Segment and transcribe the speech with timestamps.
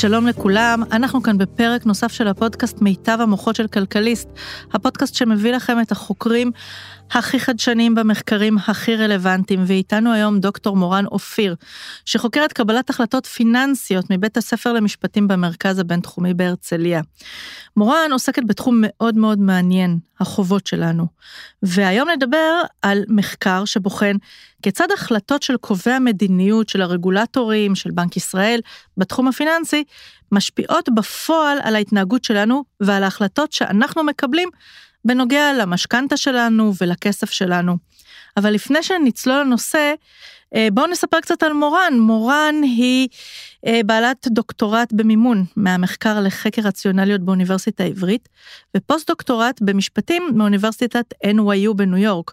[0.00, 4.28] שלום לכולם, אנחנו כאן בפרק נוסף של הפודקאסט מיטב המוחות של כלכליסט,
[4.72, 6.52] הפודקאסט שמביא לכם את החוקרים
[7.10, 11.54] הכי חדשניים במחקרים הכי רלוונטיים, ואיתנו היום דוקטור מורן אופיר,
[12.04, 17.00] שחוקרת קבלת החלטות פיננסיות מבית הספר למשפטים במרכז הבינתחומי בהרצליה.
[17.76, 21.06] מורן עוסקת בתחום מאוד מאוד מעניין, החובות שלנו.
[21.62, 24.16] והיום נדבר על מחקר שבוחן
[24.62, 28.60] כיצד החלטות של קובעי המדיניות, של הרגולטורים, של בנק ישראל,
[28.96, 29.84] בתחום הפיננסי,
[30.32, 34.48] משפיעות בפועל על ההתנהגות שלנו ועל ההחלטות שאנחנו מקבלים
[35.04, 37.76] בנוגע למשכנתה שלנו ולכסף שלנו.
[38.36, 39.94] אבל לפני שנצלול לנושא,
[40.54, 41.94] אה, בואו נספר קצת על מורן.
[42.00, 43.08] מורן היא
[43.66, 48.28] אה, בעלת דוקטורט במימון מהמחקר לחקר רציונליות באוניברסיטה העברית,
[48.76, 52.32] ופוסט דוקטורט במשפטים מאוניברסיטת NYU בניו יורק.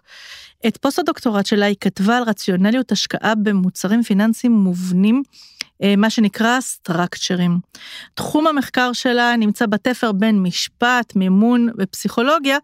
[0.66, 5.22] את פוסט הדוקטורט שלה היא כתבה על רציונליות השקעה במוצרים פיננסיים מובנים
[5.96, 7.58] מה שנקרא סטרקצ'רים.
[8.14, 12.58] תחום המחקר שלה נמצא בתפר בין משפט, מימון ופסיכולוגיה,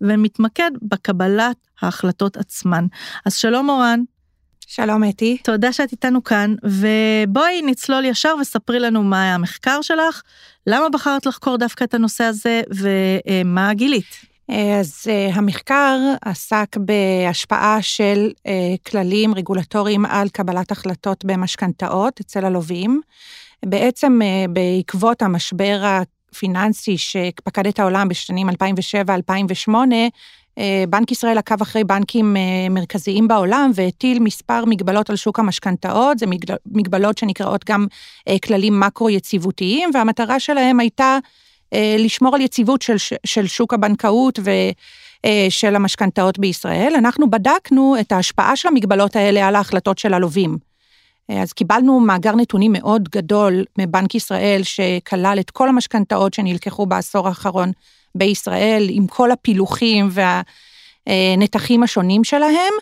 [0.00, 2.86] ומתמקד בקבלת ההחלטות עצמן.
[3.26, 4.00] אז שלום מורן.
[4.66, 5.38] שלום אתי.
[5.44, 10.22] תודה שאת איתנו כאן, ובואי נצלול ישר וספרי לנו מה היה המחקר שלך,
[10.66, 14.33] למה בחרת לחקור דווקא את הנושא הזה, ומה גילית.
[14.48, 23.00] אז uh, המחקר עסק בהשפעה של uh, כללים רגולטוריים על קבלת החלטות במשכנתאות אצל הלווים.
[23.64, 24.18] בעצם
[24.50, 29.70] בעקבות המשבר הפיננסי שפקד את העולם בשנים 2007-2008,
[30.88, 32.36] בנק ישראל עקב אחרי בנקים
[32.70, 36.26] מרכזיים בעולם והטיל מספר מגבלות על שוק המשכנתאות, זה
[36.66, 37.86] מגבלות שנקראות גם
[38.42, 41.18] כללים מקרו-יציבותיים, והמטרה שלהם הייתה אה,
[41.98, 46.92] לשמור על יציבות של, של שוק הבנקאות ושל אה, המשכנתאות בישראל.
[46.98, 50.58] אנחנו בדקנו את ההשפעה של המגבלות האלה על ההחלטות של הלווים.
[51.30, 57.28] אה, אז קיבלנו מאגר נתונים מאוד גדול מבנק ישראל, שכלל את כל המשכנתאות שנלקחו בעשור
[57.28, 57.72] האחרון
[58.14, 60.08] בישראל, עם כל הפילוחים
[61.06, 62.72] והנתחים השונים שלהם.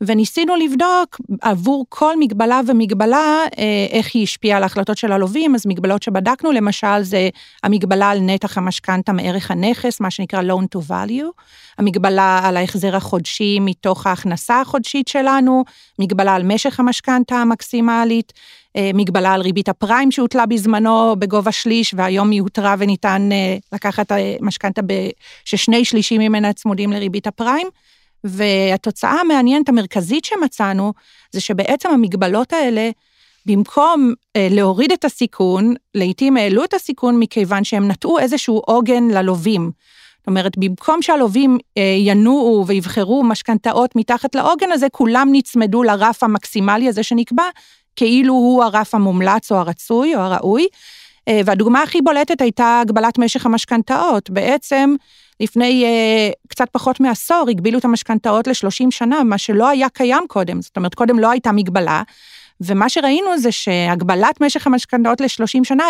[0.00, 5.66] וניסינו לבדוק עבור כל מגבלה ומגבלה אה, איך היא השפיעה על ההחלטות של הלווים, אז
[5.66, 7.28] מגבלות שבדקנו למשל זה
[7.62, 11.42] המגבלה על נתח המשכנתה מערך הנכס, מה שנקרא loan to value,
[11.78, 15.64] המגבלה על ההחזר החודשי מתוך ההכנסה החודשית שלנו,
[15.98, 18.32] מגבלה על משך המשכנתה המקסימלית,
[18.76, 24.12] אה, מגבלה על ריבית הפריים שהוטלה בזמנו בגובה שליש, והיום היא הותרה וניתן אה, לקחת
[24.40, 24.80] משכנתה
[25.44, 27.66] ששני שלישים ממנה צמודים לריבית הפריים.
[28.28, 30.92] והתוצאה המעניינת המרכזית שמצאנו,
[31.32, 32.90] זה שבעצם המגבלות האלה,
[33.46, 39.70] במקום אה, להוריד את הסיכון, לעתים העלו את הסיכון מכיוון שהם נטעו איזשהו עוגן ללווים.
[40.18, 46.88] זאת אומרת, במקום שהלווים אה, ינועו ויבחרו משכנתאות מתחת לעוגן הזה, כולם נצמדו לרף המקסימלי
[46.88, 47.44] הזה שנקבע,
[47.96, 50.66] כאילו הוא הרף המומלץ או הרצוי או הראוי.
[51.28, 54.30] אה, והדוגמה הכי בולטת הייתה הגבלת משך המשכנתאות.
[54.30, 54.94] בעצם,
[55.40, 60.62] לפני uh, קצת פחות מעשור הגבילו את המשכנתאות ל-30 שנה, מה שלא היה קיים קודם,
[60.62, 62.02] זאת אומרת, קודם לא הייתה מגבלה,
[62.60, 65.84] ומה שראינו זה שהגבלת משך המשכנתאות ל-30 שנה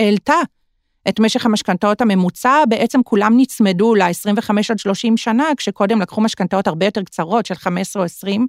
[0.00, 0.34] העלתה
[1.08, 6.86] את משך המשכנתאות הממוצע, בעצם כולם נצמדו ל-25 עד 30 שנה, כשקודם לקחו משכנתאות הרבה
[6.86, 8.46] יותר קצרות, של 15 או 20,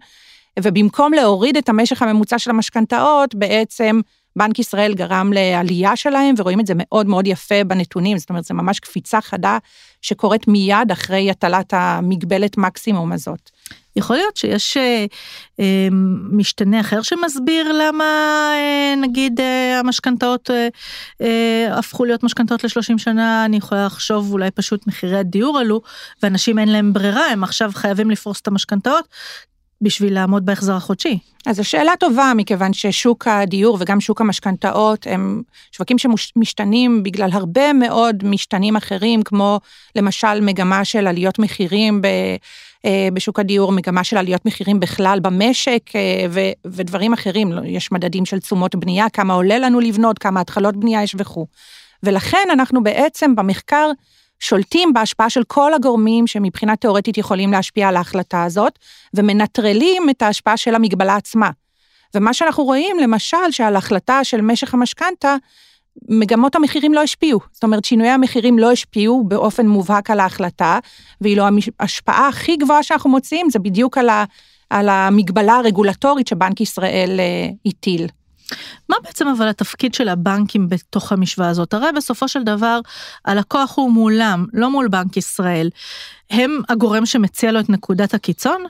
[0.59, 3.99] ובמקום להוריד את המשך הממוצע של המשכנתאות, בעצם
[4.35, 8.53] בנק ישראל גרם לעלייה שלהם, ורואים את זה מאוד מאוד יפה בנתונים, זאת אומרת, זו
[8.53, 9.57] ממש קפיצה חדה
[10.01, 13.49] שקורית מיד אחרי הטלת המגבלת מקסימום הזאת.
[13.95, 15.05] יכול להיות שיש אה,
[15.59, 15.87] אה,
[16.31, 18.03] משתנה אחר שמסביר למה
[18.53, 20.67] אה, נגיד אה, המשכנתאות אה,
[21.21, 25.81] אה, הפכו להיות משכנתאות ל-30 שנה, אני יכולה לחשוב אולי פשוט מחירי הדיור עלו,
[26.23, 29.07] ואנשים אין להם ברירה, הם עכשיו חייבים לפרוס את המשכנתאות,
[29.81, 31.19] בשביל לעמוד בהחזר החודשי?
[31.45, 37.73] אז זו שאלה טובה, מכיוון ששוק הדיור וגם שוק המשכנתאות הם שווקים שמשתנים בגלל הרבה
[37.73, 39.59] מאוד משתנים אחרים, כמו
[39.95, 42.07] למשל מגמה של עליות מחירים ב...
[42.85, 48.25] אה, בשוק הדיור, מגמה של עליות מחירים בכלל במשק אה, ו, ודברים אחרים, יש מדדים
[48.25, 51.45] של תשומות בנייה, כמה עולה לנו לבנות, כמה התחלות בנייה יש וכו'.
[52.03, 53.91] ולכן אנחנו בעצם במחקר
[54.39, 58.79] שולטים בהשפעה של כל הגורמים שמבחינה תאורטית יכולים להשפיע על ההחלטה הזאת,
[59.13, 61.49] ומנטרלים את ההשפעה של המגבלה עצמה.
[62.15, 65.35] ומה שאנחנו רואים, למשל, שעל החלטה של משך המשכנתה,
[66.09, 67.39] מגמות המחירים לא השפיעו.
[67.51, 70.79] זאת אומרת, שינויי המחירים לא השפיעו באופן מובהק על ההחלטה,
[71.21, 71.43] ואילו
[71.79, 74.23] ההשפעה הכי גבוהה שאנחנו מוצאים זה בדיוק על, ה,
[74.69, 78.07] על המגבלה הרגולטורית שבנק ישראל אה, הטיל.
[78.89, 81.73] מה בעצם אבל התפקיד של הבנקים בתוך המשוואה הזאת?
[81.73, 82.79] הרי בסופו של דבר
[83.25, 85.69] הלקוח הוא מולם, לא מול בנק ישראל.
[86.29, 88.63] הם הגורם שמציע לו את נקודת הקיצון?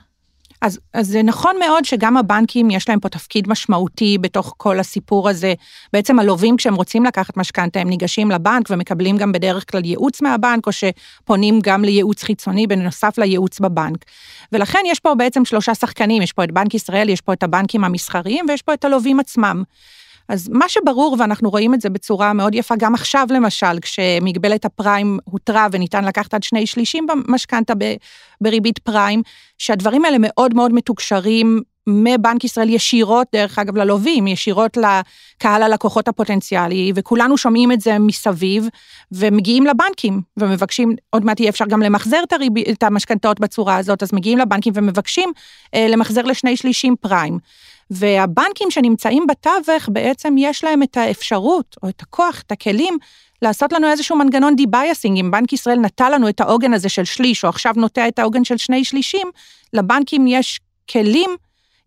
[0.61, 5.29] אז, אז זה נכון מאוד שגם הבנקים יש להם פה תפקיד משמעותי בתוך כל הסיפור
[5.29, 5.53] הזה.
[5.93, 10.67] בעצם הלווים כשהם רוצים לקחת משכנתה הם ניגשים לבנק ומקבלים גם בדרך כלל ייעוץ מהבנק
[10.67, 14.05] או שפונים גם לייעוץ חיצוני בנוסף לייעוץ בבנק.
[14.51, 17.83] ולכן יש פה בעצם שלושה שחקנים, יש פה את בנק ישראל, יש פה את הבנקים
[17.83, 19.63] המסחריים ויש פה את הלווים עצמם.
[20.29, 25.19] אז מה שברור, ואנחנו רואים את זה בצורה מאוד יפה גם עכשיו למשל, כשמגבלת הפריים
[25.25, 27.73] הותרה וניתן לקחת עד שני שלישים במשכנתה
[28.41, 29.21] בריבית פריים,
[29.57, 36.91] שהדברים האלה מאוד מאוד מתוקשרים מבנק ישראל ישירות, דרך אגב, ללווים, ישירות לקהל הלקוחות הפוטנציאלי,
[36.95, 38.67] וכולנו שומעים את זה מסביב,
[39.11, 44.03] ומגיעים לבנקים, ומבקשים, עוד מעט יהיה אפשר גם למחזר את, הריב, את המשכנתאות בצורה הזאת,
[44.03, 45.31] אז מגיעים לבנקים ומבקשים
[45.73, 47.39] אה, למחזר לשני שלישים פריים.
[47.89, 52.97] והבנקים שנמצאים בתווך, בעצם יש להם את האפשרות, או את הכוח, את הכלים,
[53.41, 55.19] לעשות לנו איזשהו מנגנון de-biasing.
[55.19, 58.43] אם בנק ישראל נטע לנו את העוגן הזה של שליש, או עכשיו נוטע את העוגן
[58.43, 59.27] של שני שלישים,
[59.73, 60.59] לבנקים יש
[60.91, 61.29] כלים,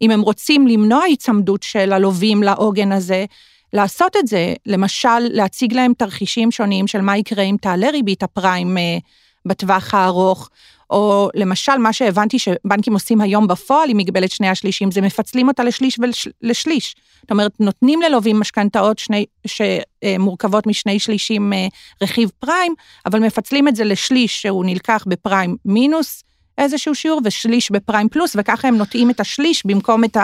[0.03, 3.25] אם הם רוצים למנוע היצמדות של הלווים לעוגן הזה,
[3.73, 8.79] לעשות את זה, למשל, להציג להם תרחישים שונים של מה יקרה אם תעלה ריבית הפריים
[8.79, 8.99] אה,
[9.47, 10.51] בטווח הארוך,
[10.93, 15.65] או למשל, מה שהבנתי שבנקים עושים היום בפועל עם מגבלת שני השלישים, זה מפצלים אותה
[15.65, 15.99] לשליש
[16.43, 16.95] ולשליש.
[17.21, 19.01] זאת אומרת, נותנים ללווים משכנתאות
[19.47, 21.67] שמורכבות משני שלישים אה,
[22.03, 22.75] רכיב פריים,
[23.07, 26.25] אבל מפצלים את זה לשליש שהוא נלקח בפריים מינוס
[26.59, 30.17] איזשהו שיעור, ושליש בפריים פלוס, וככה הם נוטעים את השליש במקום את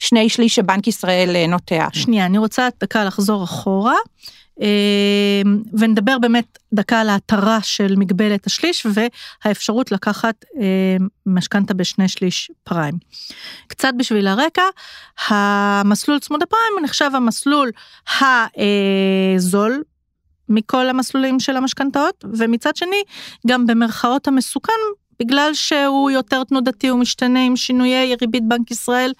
[0.00, 1.88] השני שליש שבנק ישראל אה, נוטע.
[1.92, 3.96] שנייה, אני רוצה דקה לחזור אחורה.
[4.60, 12.50] אמ, ונדבר באמת דקה על ההתרה של מגבלת השליש והאפשרות לקחת אמ, משכנתה בשני שליש
[12.64, 12.94] פריים.
[13.66, 14.62] קצת בשביל הרקע,
[15.28, 17.70] המסלול צמוד הפריים נחשב המסלול
[18.20, 19.82] הזול
[20.48, 23.02] מכל המסלולים של המשכנתאות, ומצד שני,
[23.46, 24.72] גם במרכאות המסוכן
[25.22, 29.12] בגלל שהוא יותר תנודתי ומשתנה עם שינויי ריבית בנק ישראל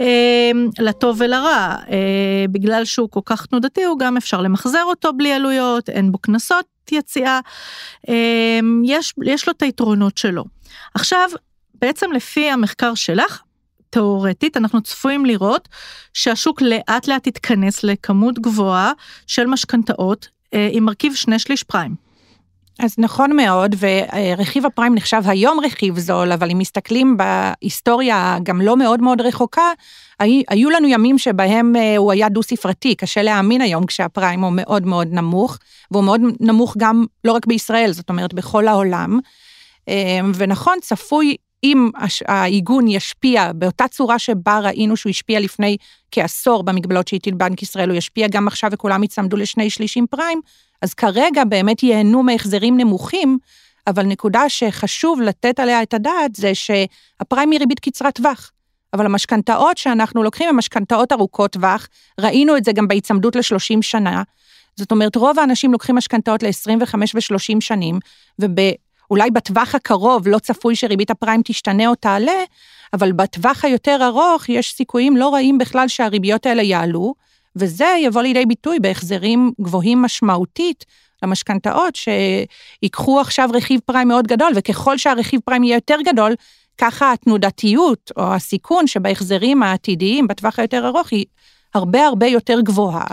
[0.00, 1.76] אה, לטוב ולרע.
[1.90, 6.18] אה, בגלל שהוא כל כך תנודתי הוא גם אפשר למחזר אותו בלי עלויות, אין בו
[6.18, 7.40] קנסות יציאה,
[8.08, 10.44] אה, יש, יש לו את היתרונות שלו.
[10.94, 11.30] עכשיו,
[11.74, 13.42] בעצם לפי המחקר שלך,
[13.90, 15.68] תאורטית אנחנו צפויים לראות
[16.14, 18.92] שהשוק לאט לאט יתכנס לכמות גבוהה
[19.26, 22.09] של משכנתאות אה, עם מרכיב שני שליש פריים.
[22.78, 28.76] אז נכון מאוד, ורכיב הפריים נחשב היום רכיב זול, אבל אם מסתכלים בהיסטוריה גם לא
[28.76, 29.72] מאוד מאוד רחוקה,
[30.48, 35.08] היו לנו ימים שבהם אה, הוא היה דו-ספרתי, קשה להאמין היום כשהפריים הוא מאוד מאוד
[35.10, 35.58] נמוך,
[35.90, 39.18] והוא מאוד נמוך גם לא רק בישראל, זאת אומרת בכל העולם.
[39.88, 41.90] אה, ונכון, צפוי אם
[42.28, 45.76] העיגון ישפיע באותה צורה שבה ראינו שהוא השפיע לפני
[46.10, 50.40] כעשור במגבלות שהטיל בנק ישראל, הוא ישפיע גם עכשיו וכולם יצמדו לשני שלישים פריים,
[50.82, 53.38] אז כרגע באמת ייהנו מהחזרים נמוכים,
[53.86, 58.50] אבל נקודה שחשוב לתת עליה את הדעת זה שהפריים היא ריבית קצרת טווח.
[58.94, 61.88] אבל המשכנתאות שאנחנו לוקחים הן משכנתאות ארוכות טווח,
[62.20, 64.22] ראינו את זה גם בהיצמדות ל-30 שנה.
[64.76, 67.98] זאת אומרת, רוב האנשים לוקחים משכנתאות ל-25 ו-30 שנים,
[68.38, 72.44] ואולי בטווח הקרוב לא צפוי שריבית הפריים תשתנה או תעלה,
[72.92, 77.14] אבל בטווח היותר ארוך יש סיכויים לא רעים בכלל שהריביות האלה יעלו,
[77.56, 80.84] וזה יבוא לידי ביטוי בהחזרים גבוהים משמעותית
[81.22, 86.34] למשכנתאות, שיקחו עכשיו רכיב פריים מאוד גדול, וככל שהרכיב פריים יהיה יותר גדול,
[86.78, 91.24] ככה התנודתיות או הסיכון שבהחזרים העתידיים בטווח היותר ארוך היא
[91.74, 93.04] הרבה הרבה יותר גבוהה.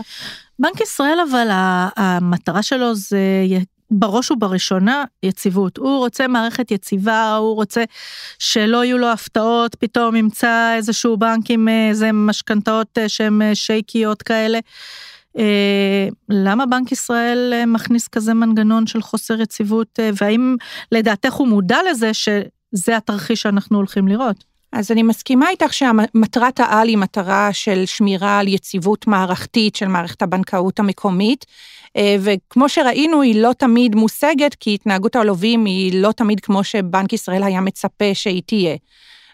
[0.60, 1.48] בנק ישראל אבל
[1.96, 3.20] המטרה שלו זה
[3.92, 5.78] בראש ובראשונה יציבות.
[5.78, 7.84] הוא רוצה מערכת יציבה, הוא רוצה
[8.40, 14.22] שלא יהיו לו הפתעות, פתאום ימצא איזשהו בנק עם איזה משכנתאות אה, שהן אה, שייקיות
[14.22, 14.60] כאלה.
[15.38, 20.56] אה, למה בנק ישראל מכניס כזה מנגנון של חוסר יציבות, והאם
[20.92, 24.57] לדעתך הוא מודע לזה שזה התרחיש שאנחנו הולכים לראות?
[24.72, 30.22] אז אני מסכימה איתך שמטרת העל היא מטרה של שמירה על יציבות מערכתית של מערכת
[30.22, 31.46] הבנקאות המקומית,
[31.98, 37.14] אה, וכמו שראינו, היא לא תמיד מושגת, כי התנהגות הלווים היא לא תמיד כמו שבנק
[37.14, 38.76] ישראל היה מצפה שהיא תהיה.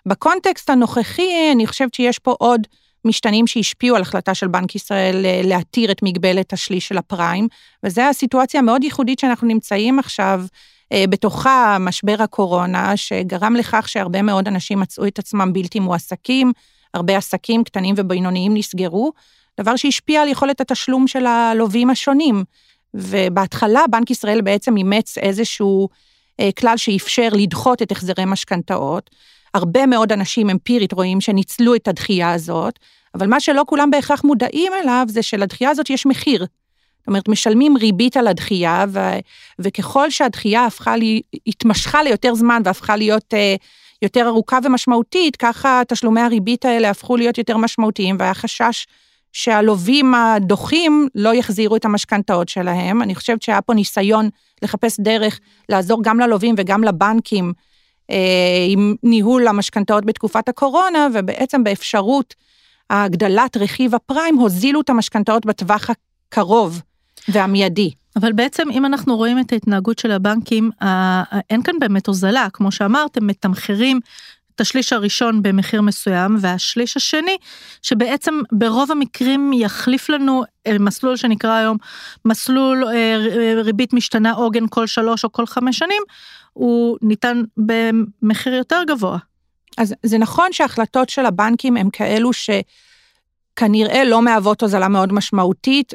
[0.05, 2.67] בקונטקסט הנוכחי, אני חושבת שיש פה עוד
[3.05, 7.47] משתנים שהשפיעו על החלטה של בנק ישראל אה, להתיר את מגבלת השליש של הפריים,
[7.83, 10.45] וזו הסיטואציה המאוד ייחודית שאנחנו נמצאים עכשיו
[10.93, 16.51] בתוכה משבר הקורונה, שגרם לכך שהרבה מאוד אנשים מצאו את עצמם בלתי מועסקים,
[16.93, 19.11] הרבה עסקים קטנים ובינוניים נסגרו,
[19.59, 22.43] דבר שהשפיע על יכולת התשלום של הלווים השונים.
[22.93, 25.89] ובהתחלה בנק ישראל בעצם אימץ איזשהו
[26.39, 29.09] אה, כלל שאפשר לדחות את החזרי משכנתאות.
[29.53, 32.79] הרבה מאוד אנשים אמפירית רואים שניצלו את הדחייה הזאת,
[33.15, 36.45] אבל מה שלא כולם בהכרח מודעים אליו זה שלדחייה הזאת יש מחיר.
[37.03, 38.99] זאת אומרת, משלמים ריבית על הדחייה, ו,
[39.59, 43.63] וככל שהדחייה הפכה לי, התמשכה ליותר זמן והפכה להיות uh,
[44.01, 48.85] יותר ארוכה ומשמעותית, ככה תשלומי הריבית האלה הפכו להיות יותר משמעותיים, והיה חשש
[49.33, 53.01] שהלווים הדוחים לא יחזירו את המשכנתאות שלהם.
[53.01, 54.29] אני חושבת שהיה פה ניסיון
[54.61, 57.53] לחפש דרך לעזור גם ללווים וגם לבנקים
[58.11, 62.35] אה, עם ניהול המשכנתאות בתקופת הקורונה, ובעצם באפשרות
[62.89, 66.81] הגדלת רכיב הפריים הוזילו את המשכנתאות בטווח הקרוב
[67.27, 67.91] והמיידי.
[68.15, 70.71] אבל בעצם אם אנחנו רואים את ההתנהגות של הבנקים,
[71.49, 73.99] אין כאן באמת הוזלה, כמו שאמרתם, מתמחרים
[74.55, 77.37] את השליש הראשון במחיר מסוים, והשליש השני,
[77.81, 81.77] שבעצם ברוב המקרים יחליף לנו אה, מסלול שנקרא היום
[82.25, 86.03] מסלול אה, ריבית משתנה עוגן כל שלוש או כל חמש שנים,
[86.53, 89.17] הוא ניתן במחיר יותר גבוה.
[89.77, 92.49] אז זה נכון שההחלטות של הבנקים הם כאלו ש...
[93.55, 95.93] כנראה לא מהוות הוזלה מאוד משמעותית.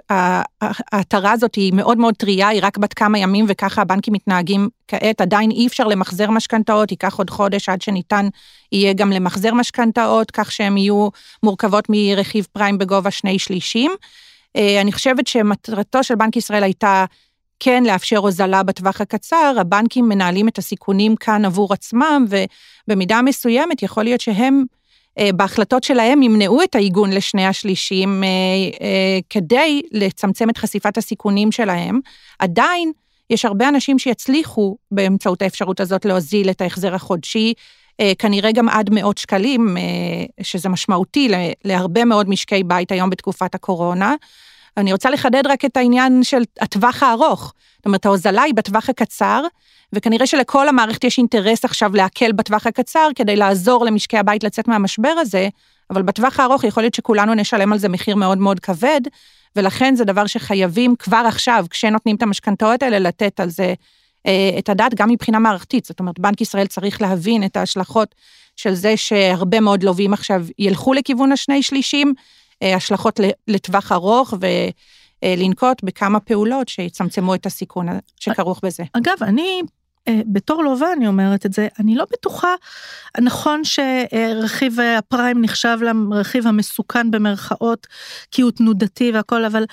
[0.92, 5.20] ההתרה הזאת היא מאוד מאוד טריה, היא רק בת כמה ימים וככה הבנקים מתנהגים כעת.
[5.20, 8.28] עדיין אי אפשר למחזר משכנתאות, ייקח עוד חודש עד שניתן
[8.72, 11.08] יהיה גם למחזר משכנתאות, כך שהן יהיו
[11.42, 13.90] מורכבות מרכיב פריים בגובה שני שלישים.
[14.56, 17.04] אה, אני חושבת שמטרתו של בנק ישראל הייתה
[17.60, 22.26] כן לאפשר הוזלה בטווח הקצר, הבנקים מנהלים את הסיכונים כאן עבור עצמם,
[22.88, 24.64] ובמידה מסוימת יכול להיות שהם
[25.34, 28.28] בהחלטות שלהם ימנעו את העיגון לשני השלישים אה,
[28.86, 32.00] אה, כדי לצמצם את חשיפת הסיכונים שלהם.
[32.38, 32.92] עדיין
[33.30, 37.52] יש הרבה אנשים שיצליחו באמצעות האפשרות הזאת להוזיל את ההחזר החודשי,
[38.18, 39.76] כנראה גם עד מאות שקלים,
[40.42, 41.28] שזה משמעותי
[41.64, 44.14] להרבה מאוד משקי בית היום בתקופת הקורונה.
[44.76, 47.54] אני רוצה לחדד רק את העניין של הטווח הארוך.
[47.76, 49.42] זאת אומרת, ההוזלה היא בטווח הקצר,
[49.92, 55.14] וכנראה שלכל המערכת יש אינטרס עכשיו להקל בטווח הקצר כדי לעזור למשקי הבית לצאת מהמשבר
[55.18, 55.48] הזה,
[55.90, 59.00] אבל בטווח הארוך יכול להיות שכולנו נשלם על זה מחיר מאוד מאוד כבד,
[59.56, 63.74] ולכן זה דבר שחייבים כבר עכשיו, כשנותנים את המשכנתאות האלה, לתת על זה
[64.26, 65.84] אה, את הדעת, גם מבחינה מערכתית.
[65.84, 68.14] זאת אומרת, בנק ישראל צריך להבין את ההשלכות
[68.56, 72.14] של זה שהרבה מאוד לווים עכשיו ילכו לכיוון השני שלישים,
[72.62, 74.34] אה, השלכות לטווח ארוך,
[75.22, 77.86] ולנקוט בכמה פעולות שיצמצמו את הסיכון
[78.20, 78.84] שכרוך בזה.
[78.92, 79.68] אגב, אני אה,
[80.26, 82.54] בתור לווה אני אומרת את זה, אני לא בטוחה,
[83.20, 85.78] נכון שרכיב הפריים נחשב
[86.10, 87.86] לרכיב המסוכן במרכאות,
[88.30, 89.64] כי הוא תנודתי והכל, אבל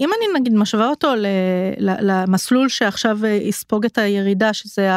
[0.00, 1.12] אם אני נגיד משווה אותו
[1.78, 4.90] למסלול שעכשיו יספוג את הירידה, שזה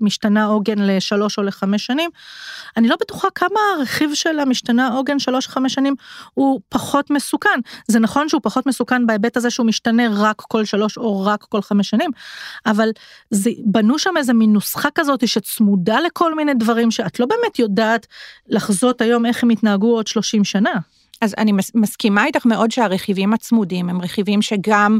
[0.00, 2.10] משתנה עוגן לשלוש או לחמש שנים,
[2.76, 5.94] אני לא בטוחה כמה הרכיב של המשתנה עוגן שלוש חמש שנים
[6.34, 7.60] הוא פחות מסוכן.
[7.88, 11.62] זה נכון שהוא פחות מסוכן בהיבט הזה שהוא משתנה רק כל שלוש או רק כל
[11.62, 12.10] חמש שנים,
[12.66, 12.90] אבל
[13.30, 18.06] זה, בנו שם איזה מין נוסחה כזאת שצמודה לכל מיני דברים שאת לא באמת יודעת
[18.48, 20.72] לחזות היום איך הם יתנהגו עוד 30 שנה.
[21.20, 24.98] אז אני מסכימה איתך מאוד שהרכיבים הצמודים הם רכיבים שגם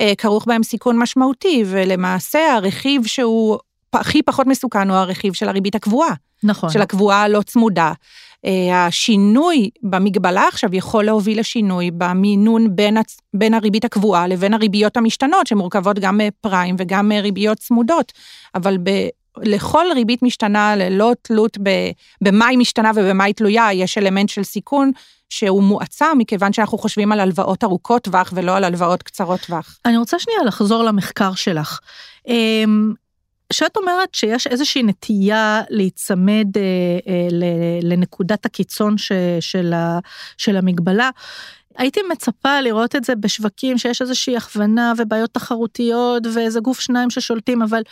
[0.00, 3.58] אה, כרוך בהם סיכון משמעותי, ולמעשה הרכיב שהוא
[3.92, 6.14] הכי פחות מסוכן הוא הרכיב של הריבית הקבועה.
[6.42, 6.70] נכון.
[6.70, 7.92] של הקבועה הלא צמודה.
[8.44, 13.16] אה, השינוי במגבלה עכשיו יכול להוביל לשינוי במינון בין, הצ...
[13.34, 18.12] בין הריבית הקבועה לבין הריביות המשתנות, שמורכבות גם מפריים וגם מריביות צמודות,
[18.54, 18.90] אבל ב...
[19.42, 21.70] לכל ריבית משתנה, ללא תלות ב...
[22.24, 24.92] במה היא משתנה ובמה היא תלויה, יש אלמנט של סיכון
[25.30, 29.78] שהוא מועצם, מכיוון שאנחנו חושבים על הלוואות ארוכות טווח ולא על הלוואות קצרות טווח.
[29.84, 31.78] אני רוצה שנייה לחזור למחקר שלך.
[33.54, 36.62] אמ, שאת אומרת שיש איזושהי נטייה להיצמד אה,
[37.08, 37.28] אה,
[37.82, 39.98] לנקודת הקיצון ש, של, ה,
[40.38, 41.10] של המגבלה,
[41.76, 47.62] הייתי מצפה לראות את זה בשווקים שיש איזושהי הכוונה ובעיות תחרותיות ואיזה גוף שניים ששולטים,
[47.62, 47.82] אבל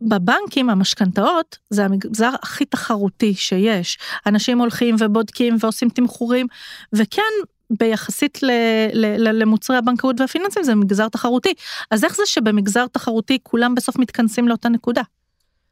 [0.00, 3.98] בבנקים המשכנתאות זה המגזר הכי תחרותי שיש.
[4.26, 6.46] אנשים הולכים ובודקים ועושים תמחורים,
[6.92, 7.22] וכן
[7.70, 8.50] ביחסית ל,
[8.92, 11.54] ל, ל, למוצרי הבנקאות והפיננסים זה מגזר תחרותי.
[11.90, 15.02] אז איך זה שבמגזר תחרותי כולם בסוף מתכנסים לאותה נקודה?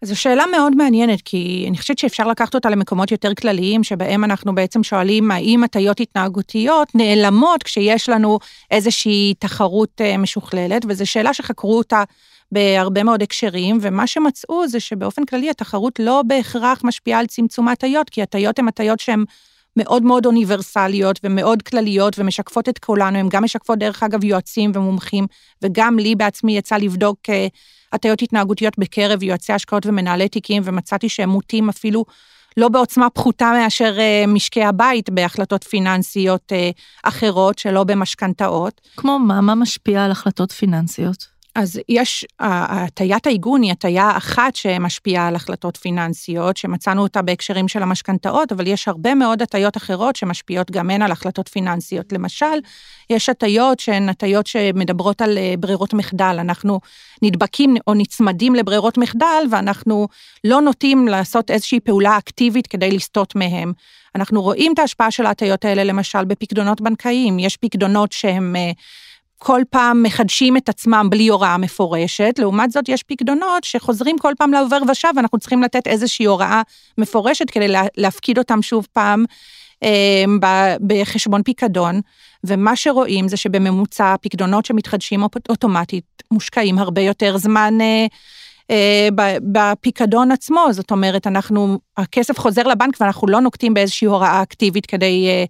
[0.04, 4.54] זו שאלה מאוד מעניינת, כי אני חושבת שאפשר לקחת אותה למקומות יותר כלליים, שבהם אנחנו
[4.54, 8.38] בעצם שואלים האם הטיות התנהגותיות נעלמות כשיש לנו
[8.70, 12.02] איזושהי תחרות אה, משוכללת, וזו שאלה שחקרו אותה
[12.52, 18.10] בהרבה מאוד הקשרים, ומה שמצאו זה שבאופן כללי התחרות לא בהכרח משפיעה על צמצום הטיות,
[18.10, 19.24] כי הטיות הן הטיות שהן
[19.76, 25.26] מאוד מאוד אוניברסליות ומאוד כלליות ומשקפות את כולנו, הן גם משקפות דרך אגב יועצים ומומחים,
[25.62, 27.46] וגם לי בעצמי יצא לבדוק אה,
[27.92, 32.04] הטיות התנהגותיות בקרב יועצי השקעות ומנהלי תיקים, ומצאתי שהם מוטים אפילו
[32.56, 36.70] לא בעוצמה פחותה מאשר אה, משקי הבית בהחלטות פיננסיות אה,
[37.02, 38.80] אחרות, שלא במשכנתאות.
[38.96, 39.40] כמו מה?
[39.40, 41.31] מה משפיע על החלטות פיננסיות?
[41.54, 47.82] אז יש, הטיית העיגון היא הטיה אחת שמשפיעה על החלטות פיננסיות, שמצאנו אותה בהקשרים של
[47.82, 52.12] המשכנתאות, אבל יש הרבה מאוד הטיות אחרות שמשפיעות גם הן על החלטות פיננסיות.
[52.12, 52.46] למשל,
[53.10, 56.36] יש הטיות שהן הטיות שמדברות על אה, ברירות מחדל.
[56.40, 56.80] אנחנו
[57.22, 60.08] נדבקים או נצמדים לברירות מחדל, ואנחנו
[60.44, 63.72] לא נוטים לעשות איזושהי פעולה אקטיבית כדי לסטות מהם.
[64.14, 67.38] אנחנו רואים את ההשפעה של ההטיות האלה, למשל, בפקדונות בנקאיים.
[67.38, 68.56] יש פקדונות שהם...
[69.44, 74.52] כל פעם מחדשים את עצמם בלי הוראה מפורשת, לעומת זאת יש פקדונות שחוזרים כל פעם
[74.52, 76.62] לעובר ושב, ואנחנו צריכים לתת איזושהי הוראה
[76.98, 79.24] מפורשת כדי להפקיד אותם שוב פעם
[79.82, 80.24] אה,
[80.86, 82.00] בחשבון פיקדון,
[82.44, 88.06] ומה שרואים זה שבממוצע פקדונות שמתחדשים אוטומטית מושקעים הרבה יותר זמן אה,
[88.70, 89.08] אה,
[89.42, 95.26] בפיקדון עצמו, זאת אומרת, אנחנו, הכסף חוזר לבנק ואנחנו לא נוקטים באיזושהי הוראה אקטיבית כדי
[95.28, 95.44] אה,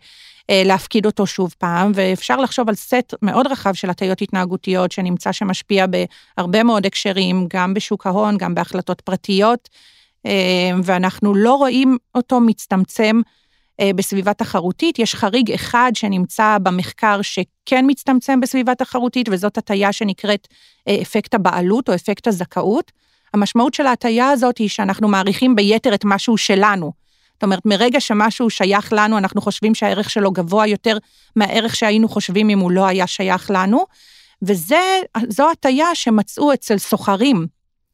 [0.51, 5.87] להפקיד אותו שוב פעם, ואפשר לחשוב על סט מאוד רחב של הטיות התנהגותיות שנמצא שמשפיע
[5.87, 9.69] בהרבה מאוד הקשרים, גם בשוק ההון, גם בהחלטות פרטיות,
[10.27, 13.21] אה, ואנחנו לא רואים אותו מצטמצם
[13.81, 14.99] אה, בסביבה תחרותית.
[14.99, 20.49] יש חריג אחד שנמצא במחקר שכן מצטמצם בסביבה תחרותית, וזאת הטיה שנקראת
[21.03, 22.93] אפקט הבעלות או אפקט הזכאות.
[23.35, 27.02] המשמעות של ההטיה הזאת היא שאנחנו מעריכים ביתר את משהו שלנו.
[27.43, 30.99] זאת אומרת, מרגע שמשהו שייך לנו, אנחנו חושבים שהערך שלו גבוה יותר
[31.37, 33.85] מהערך שהיינו חושבים אם הוא לא היה שייך לנו,
[34.43, 37.47] וזו הטיה שמצאו אצל סוחרים.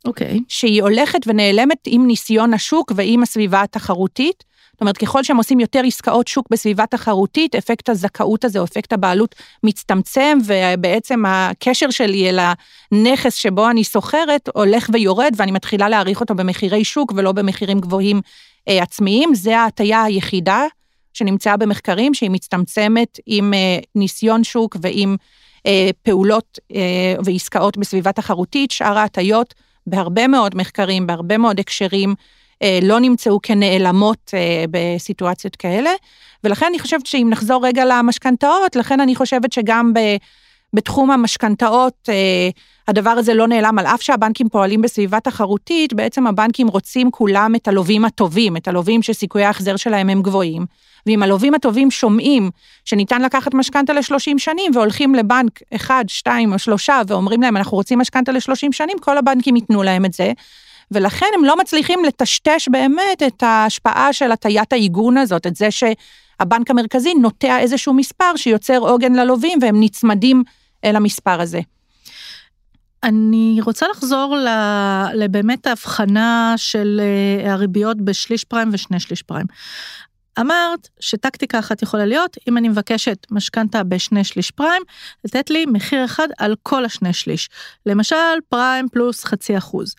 [0.04, 0.36] אוקיי.
[0.36, 0.40] Okay.
[0.48, 4.44] שהיא הולכת ונעלמת עם ניסיון השוק ועם הסביבה התחרותית.
[4.72, 8.92] זאת אומרת, ככל שהם עושים יותר עסקאות שוק בסביבה תחרותית, אפקט הזכאות הזה או אפקט
[8.92, 12.38] הבעלות מצטמצם, ובעצם הקשר שלי אל
[12.92, 18.20] הנכס שבו אני סוחרת הולך ויורד, ואני מתחילה להעריך אותו במחירי שוק ולא במחירים גבוהים
[18.68, 20.66] עצמיים, זה ההטייה היחידה
[21.14, 25.16] שנמצאה במחקרים, שהיא מצטמצמת עם אה, ניסיון שוק ועם
[25.66, 26.58] אה, פעולות
[27.24, 29.54] ועסקאות בסביבה תחרותית, שאר ההטיות
[29.86, 32.14] בהרבה מאוד מחקרים, בהרבה מאוד הקשרים,
[32.82, 34.34] לא נמצאו כנעלמות
[34.70, 35.90] בסיטואציות כאלה,
[36.44, 39.98] ולכן אני חושבת שאם נחזור רגע למשכנתאות, לכן אני חושבת שגם ב...
[40.72, 42.48] בתחום המשכנתאות, אה,
[42.88, 47.68] הדבר הזה לא נעלם, על אף שהבנקים פועלים בסביבה תחרותית, בעצם הבנקים רוצים כולם את
[47.68, 50.66] הלווים הטובים, את הלווים שסיכויי ההחזר שלהם הם גבוהים.
[51.06, 52.50] ואם הלווים הטובים שומעים
[52.84, 57.98] שניתן לקחת משכנתה ל-30 שנים והולכים לבנק אחד, שתיים או שלושה ואומרים להם, אנחנו רוצים
[57.98, 60.32] משכנתה ל-30 שנים, כל הבנקים ייתנו להם את זה.
[60.90, 66.70] ולכן הם לא מצליחים לטשטש באמת את ההשפעה של הטיית העיגון הזאת, את זה שהבנק
[66.70, 70.42] המרכזי נוטע איזשהו מספר שיוצר עוגן ללווים והם נצמדים
[70.84, 71.60] אל המספר הזה.
[73.02, 74.36] אני רוצה לחזור
[75.14, 79.46] לבאמת ההבחנה של אה, הריביות בשליש פריים ושני שליש פריים.
[80.40, 84.82] אמרת שטקטיקה אחת יכולה להיות, אם אני מבקשת משכנתה בשני שליש פריים,
[85.24, 87.48] לתת לי מחיר אחד על כל השני שליש.
[87.86, 88.16] למשל,
[88.48, 89.94] פריים פלוס חצי אחוז.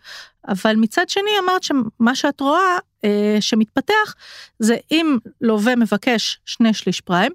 [0.48, 4.16] אבל מצד שני אמרת שמה שאת רואה אה, שמתפתח,
[4.60, 7.32] זה אם לווה מבקש שני שליש פריים,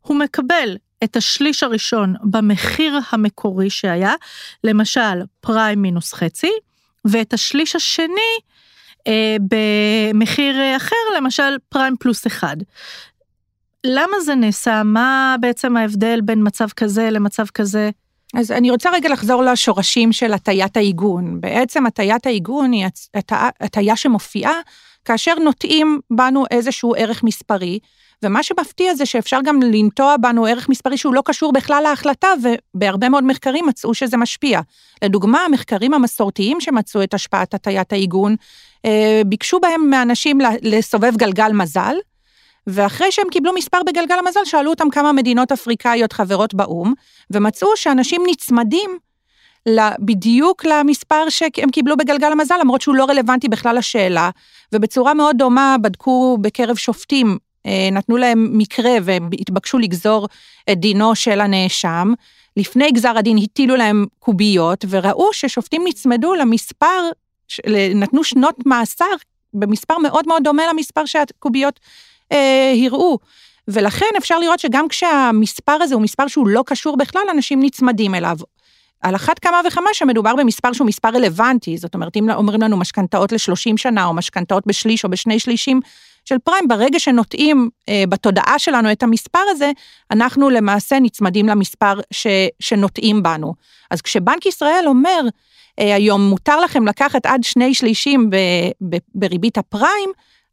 [0.00, 4.14] הוא מקבל את השליש הראשון במחיר המקורי שהיה,
[4.64, 6.50] למשל פריים מינוס חצי,
[7.04, 8.38] ואת השליש השני
[9.06, 12.56] אה, במחיר אחר, למשל פריים פלוס אחד.
[13.84, 14.82] למה זה נעשה?
[14.82, 17.90] מה בעצם ההבדל בין מצב כזה למצב כזה?
[18.34, 21.40] אז אני רוצה רגע לחזור לשורשים של הטיית העיגון.
[21.40, 22.86] בעצם הטיית העיגון היא
[23.60, 24.54] הטיה שמופיעה
[25.04, 27.78] כאשר נוטעים בנו איזשהו ערך מספרי,
[28.22, 33.08] ומה שמפתיע זה שאפשר גם לנטוע בנו ערך מספרי שהוא לא קשור בכלל להחלטה, ובהרבה
[33.08, 34.60] מאוד מחקרים מצאו שזה משפיע.
[35.04, 38.36] לדוגמה, המחקרים המסורתיים שמצאו את השפעת הטיית העיגון,
[38.84, 41.96] אה, ביקשו בהם מאנשים לסובב גלגל מזל,
[42.66, 46.94] ואחרי שהם קיבלו מספר בגלגל המזל, שאלו אותם כמה מדינות אפריקאיות חברות באו"ם,
[47.30, 48.98] ומצאו שאנשים נצמדים
[49.98, 54.30] בדיוק למספר שהם קיבלו בגלגל המזל, למרות שהוא לא רלוונטי בכלל לשאלה,
[54.72, 57.38] ובצורה מאוד דומה בדקו בקרב שופטים
[57.92, 60.28] נתנו להם מקרה והתבקשו לגזור
[60.72, 62.12] את דינו של הנאשם.
[62.56, 67.10] לפני גזר הדין הטילו להם קוביות, וראו ששופטים נצמדו למספר,
[67.94, 69.04] נתנו שנות מאסר
[69.54, 71.80] במספר מאוד מאוד דומה למספר שהקוביות
[72.32, 73.18] אה, הראו.
[73.68, 78.36] ולכן אפשר לראות שגם כשהמספר הזה הוא מספר שהוא לא קשור בכלל, אנשים נצמדים אליו.
[79.00, 83.32] על אחת כמה וכמה שמדובר במספר שהוא מספר רלוונטי, זאת אומרת, אם אומרים לנו משכנתאות
[83.32, 85.80] ל-30 שנה, או משכנתאות בשליש או בשני שלישים,
[86.24, 89.72] של פריים, ברגע שנוטעים אה, בתודעה שלנו את המספר הזה,
[90.10, 92.26] אנחנו למעשה נצמדים למספר ש,
[92.60, 93.54] שנוטעים בנו.
[93.90, 95.20] אז כשבנק ישראל אומר,
[95.80, 98.36] אה, היום מותר לכם לקחת עד שני שלישים ב,
[98.88, 100.10] ב, בריבית הפריים,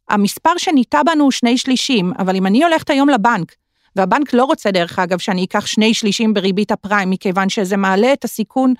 [0.08, 3.54] המספר שניטע בנו הוא שני שלישים, אבל אם אני הולכת היום לבנק,
[3.96, 8.24] והבנק לא רוצה דרך אגב שאני אקח שני שלישים בריבית הפריים, מכיוון שזה מעלה את
[8.24, 8.74] הסיכון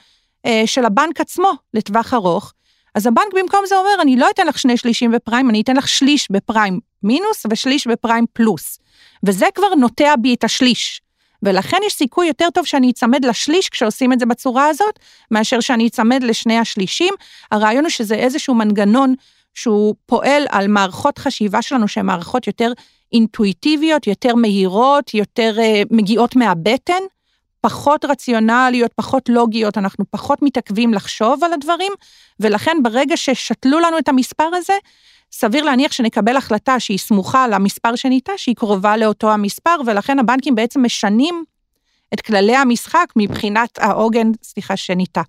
[0.46, 2.52] אה, של הבנק עצמו לטווח ארוך,
[2.98, 5.88] אז הבנק במקום זה אומר, אני לא אתן לך שני שלישים בפריים, אני אתן לך
[5.88, 8.78] שליש בפריים מינוס ושליש בפריים פלוס.
[9.22, 11.02] וזה כבר נוטע בי את השליש.
[11.42, 14.98] ולכן יש סיכוי יותר טוב שאני אצמד לשליש כשעושים את זה בצורה הזאת,
[15.30, 17.14] מאשר שאני אצמד לשני השלישים.
[17.52, 19.14] הרעיון הוא שזה איזשהו מנגנון
[19.54, 22.72] שהוא פועל על מערכות חשיבה שלנו שהן מערכות יותר
[23.12, 27.02] אינטואיטיביות, יותר מהירות, יותר uh, מגיעות מהבטן,
[27.60, 31.92] פחות רציונליות, פחות לוגיות, אנחנו פחות מתעכבים לחשוב על הדברים,
[32.40, 34.72] ולכן ברגע ששתלו לנו את המספר הזה,
[35.32, 40.84] סביר להניח שנקבל החלטה שהיא סמוכה למספר שניתה, שהיא קרובה לאותו המספר, ולכן הבנקים בעצם
[40.84, 41.44] משנים
[42.14, 45.22] את כללי המשחק מבחינת העוגן, סליחה, שניתה.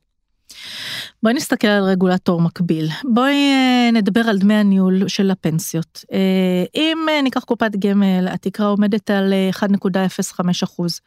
[1.24, 2.88] בואי נסתכל על רגולטור מקביל.
[3.04, 6.06] בואי אה, נדבר על דמי הניהול של הפנסיות.
[6.13, 11.00] אה, אם אה, ניקח קופת גמל, התקרה עומדת על 1.05 אחוז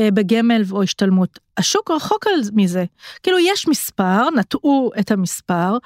[0.00, 1.38] בגמל או השתלמות.
[1.56, 2.84] השוק רחוק מזה.
[3.22, 5.76] כאילו יש מספר, נטעו את המספר,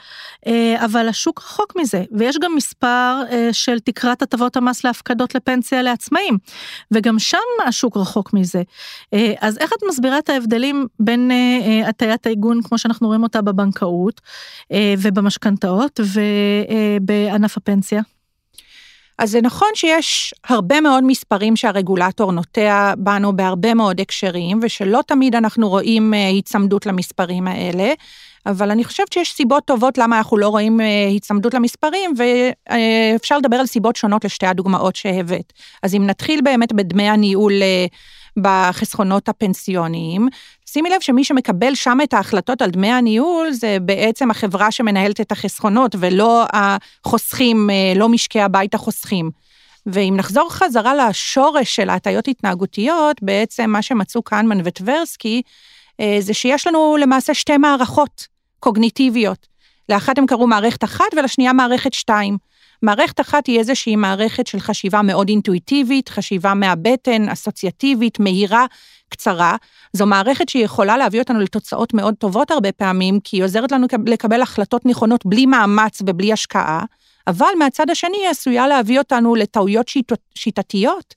[0.77, 6.39] אבל השוק רחוק מזה, ויש גם מספר של תקרת הטבות המס להפקדות לפנסיה לעצמאים,
[6.91, 8.63] וגם שם השוק רחוק מזה.
[9.41, 11.31] אז איך את מסבירה את ההבדלים בין
[11.87, 14.21] הטיית העיגון, כמו שאנחנו רואים אותה בבנקאות
[14.73, 16.01] אה, ובמשכנתאות
[17.01, 18.03] ובענף הפנסיה?
[19.19, 25.35] אז זה נכון שיש הרבה מאוד מספרים שהרגולטור נוטע בנו בהרבה מאוד הקשרים, ושלא תמיד
[25.35, 27.93] אנחנו רואים אה, היצמדות למספרים האלה,
[28.47, 33.57] אבל אני חושבת שיש סיבות טובות למה אנחנו לא רואים אה, היצמדות למספרים, ואפשר לדבר
[33.57, 35.53] על סיבות שונות לשתי הדוגמאות שהבאת.
[35.83, 37.53] אז אם נתחיל באמת בדמי הניהול
[38.37, 40.29] בחסכונות הפנסיוניים,
[40.67, 45.33] שימי לב שמי שמקבל שם את ההחלטות על דמי הניהול זה בעצם החברה שמנהלת את
[45.33, 49.31] החסכונות ולא החוסכים, אה, לא משקי הבית החוסכים.
[49.87, 55.43] ואם נחזור חזרה לשורש של ההטיות התנהגותיות, בעצם מה שמצאו קנמן וטברסקי,
[56.01, 58.27] אה, זה שיש לנו למעשה שתי מערכות
[58.61, 59.47] קוגניטיביות.
[59.89, 62.37] לאחת הם קראו מערכת אחת ולשנייה מערכת שתיים.
[62.83, 68.67] מערכת אחת היא איזושהי מערכת של חשיבה מאוד אינטואיטיבית, חשיבה מהבטן, אסוציאטיבית, מהירה,
[69.09, 69.57] קצרה.
[69.93, 74.43] זו מערכת שיכולה להביא אותנו לתוצאות מאוד טובות הרבה פעמים, כי היא עוזרת לנו לקבל
[74.43, 76.85] החלטות נכונות בלי מאמץ ובלי השקעה,
[77.27, 80.13] אבל מהצד השני היא עשויה להביא אותנו לטעויות שיט...
[80.35, 81.15] שיטתיות,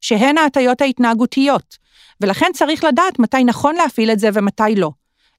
[0.00, 1.76] שהן ההטיות ההתנהגותיות.
[2.20, 4.90] ולכן צריך לדעת מתי נכון להפעיל את זה ומתי לא.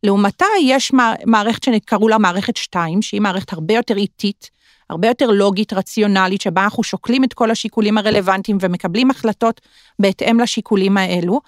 [0.03, 0.91] לעומתה יש
[1.25, 4.49] מערכת שקראו לה מערכת 2, שהיא מערכת הרבה יותר איטית,
[4.89, 9.61] הרבה יותר לוגית, רציונלית, שבה אנחנו שוקלים את כל השיקולים הרלוונטיים ומקבלים החלטות
[9.99, 11.41] בהתאם לשיקולים האלו.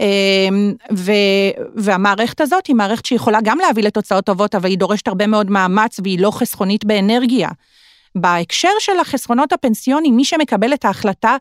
[0.00, 1.12] אמ, ו,
[1.74, 6.00] והמערכת הזאת היא מערכת שיכולה גם להביא לתוצאות טובות, אבל היא דורשת הרבה מאוד מאמץ
[6.02, 7.48] והיא לא חסכונית באנרגיה.
[8.14, 11.36] בהקשר של החסכונות הפנסיוניים, מי שמקבל את ההחלטה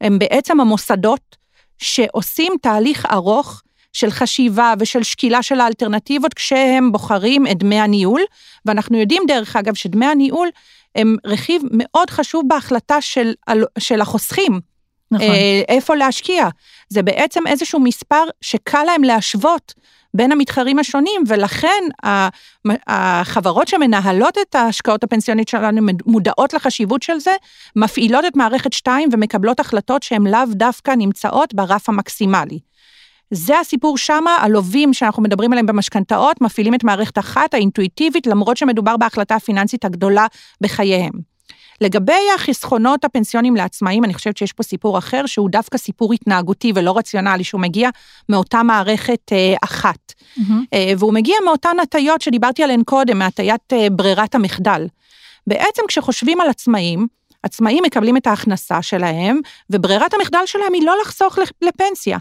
[0.00, 1.36] הם בעצם המוסדות
[1.78, 8.20] שעושים תהליך ארוך של חשיבה ושל שקילה של האלטרנטיבות כשהם בוחרים את דמי הניהול,
[8.66, 10.48] ואנחנו יודעים דרך אגב שדמי הניהול
[10.96, 13.32] הם רכיב מאוד חשוב בהחלטה של,
[13.78, 14.60] של החוסכים.
[15.10, 15.26] נכון.
[15.26, 16.48] אה, איפה להשקיע.
[16.88, 19.74] זה בעצם איזשהו מספר שקל להם להשוות
[20.14, 21.84] בין המתחרים השונים, ולכן
[22.86, 27.30] החברות שמנהלות את ההשקעות הפנסיונית שלנו מודעות לחשיבות של זה,
[27.76, 32.58] מפעילות את מערכת 2 ומקבלות החלטות שהן לאו דווקא נמצאות ברף המקסימלי.
[33.30, 38.96] זה הסיפור שמה, הלווים שאנחנו מדברים עליהם במשכנתאות, מפעילים את מערכת אחת, האינטואיטיבית, למרות שמדובר
[38.96, 40.26] בהחלטה הפיננסית הגדולה
[40.60, 41.12] בחייהם.
[41.80, 46.98] לגבי החסכונות הפנסיונים לעצמאים, אני חושבת שיש פה סיפור אחר, שהוא דווקא סיפור התנהגותי ולא
[46.98, 47.90] רציונלי, שהוא מגיע
[48.28, 50.12] מאותה מערכת אה, אחת.
[50.12, 50.42] Mm-hmm.
[50.72, 54.86] אה, והוא מגיע מאותן הטיות שדיברתי עליהן קודם, מהטיית אה, ברירת המחדל.
[55.46, 57.06] בעצם כשחושבים על עצמאים,
[57.42, 62.18] עצמאים מקבלים את ההכנסה שלהם, וברירת המחדל שלהם היא לא לחסוך לפנסיה.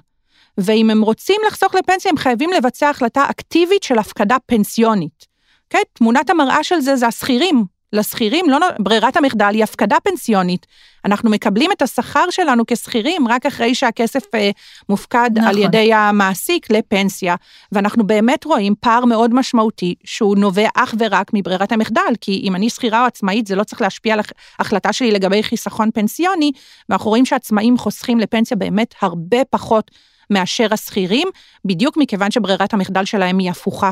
[0.58, 5.26] ואם הם רוצים לחסוך לפנסיה, הם חייבים לבצע החלטה אקטיבית של הפקדה פנסיונית.
[5.70, 5.82] כן?
[5.94, 7.78] תמונת המראה של זה זה השכירים.
[7.94, 10.66] לשכירים, לא, ברירת המחדל היא הפקדה פנסיונית.
[11.06, 14.50] אנחנו מקבלים את השכר שלנו כשכירים רק אחרי שהכסף אה,
[14.90, 15.50] מופקד נכון.
[15.50, 17.36] על ידי המעסיק לפנסיה.
[17.72, 22.70] ואנחנו באמת רואים פער מאוד משמעותי שהוא נובע אך ורק מברירת המחדל, כי אם אני
[22.70, 24.20] שכירה או עצמאית זה לא צריך להשפיע על
[24.60, 26.52] ההחלטה שלי לגבי חיסכון פנסיוני,
[26.90, 29.92] ואנחנו רואים שעצמאים חוסכים לפנסיה באמת הרבה פחות
[30.30, 31.28] מאשר השכירים,
[31.66, 33.92] בדיוק מכיוון שברירת המחדל שלהם היא הפוכה.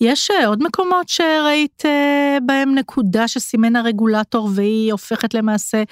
[0.00, 5.82] יש אה, עוד מקומות שראית אה, בהם נקודה שסימן הרגולטור והיא הופכת למעשה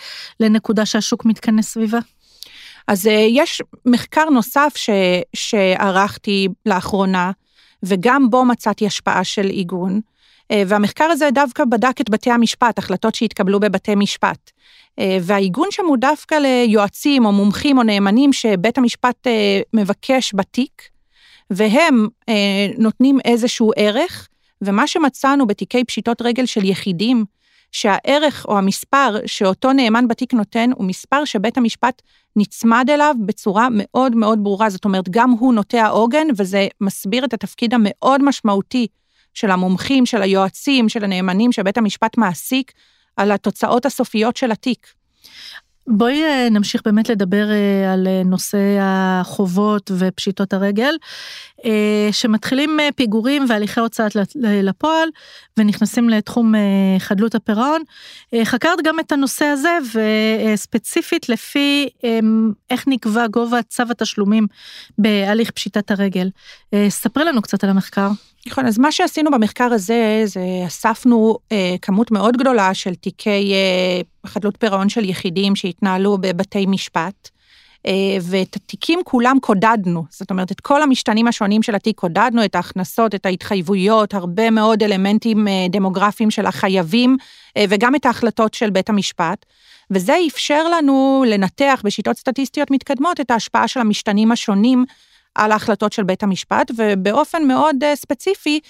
[0.40, 1.98] לנקודה שהשוק מתכנס סביבה?
[2.88, 4.90] אז אה, יש מחקר נוסף ש,
[5.36, 7.30] שערכתי לאחרונה,
[7.82, 10.00] וגם בו מצאתי השפעה של עיגון,
[10.52, 14.50] והמחקר הזה דווקא בדק את בתי המשפט, החלטות שהתקבלו בבתי משפט.
[14.98, 20.82] אה, והעיגון שם הוא דווקא ליועצים או מומחים או נאמנים שבית המשפט אה, מבקש בתיק,
[21.50, 24.28] והם אה, נותנים איזשהו ערך,
[24.62, 27.24] ומה שמצאנו בתיקי פשיטות רגל של יחידים,
[27.72, 32.02] שהערך או המספר שאותו נאמן בתיק נותן הוא מספר שבית המשפט
[32.36, 34.70] נצמד אליו בצורה מאוד מאוד ברורה.
[34.70, 38.86] זאת אומרת, גם הוא נוטה העוגן, וזה מסביר את התפקיד המאוד משמעותי
[39.34, 42.72] של המומחים, של היועצים, של הנאמנים שבית המשפט מעסיק
[43.16, 44.86] על התוצאות הסופיות של התיק.
[45.86, 50.94] בואי אה, נמשיך באמת לדבר אה, על אה, נושא החובות ופשיטות הרגל,
[52.12, 55.08] שמתחילים פיגורים והליכי הוצאת לפועל
[55.56, 56.54] ונכנסים לתחום
[56.98, 57.82] חדלות הפירעון.
[58.44, 59.78] חקרת גם את הנושא הזה
[60.54, 61.88] וספציפית לפי
[62.70, 64.46] איך נקבע גובה צו התשלומים
[64.98, 66.28] בהליך פשיטת הרגל.
[66.88, 68.10] ספרי לנו קצת על המחקר.
[68.48, 74.00] נכון, אז מה שעשינו במחקר הזה, זה אספנו אה, כמות מאוד גדולה של תיקי אה,
[74.30, 77.30] חדלות פירעון של יחידים שהתנהלו בבתי משפט,
[77.86, 82.54] אה, ואת התיקים כולם קודדנו, זאת אומרת, את כל המשתנים השונים של התיק קודדנו, את
[82.54, 87.16] ההכנסות, את ההתחייבויות, הרבה מאוד אלמנטים אה, דמוגרפיים של החייבים,
[87.56, 89.46] אה, וגם את ההחלטות של בית המשפט.
[89.90, 94.84] וזה אפשר לנו לנתח בשיטות סטטיסטיות מתקדמות את ההשפעה של המשתנים השונים
[95.34, 98.60] על ההחלטות של בית המשפט, ובאופן מאוד אה, ספציפי,